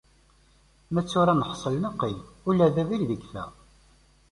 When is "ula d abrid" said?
2.49-3.09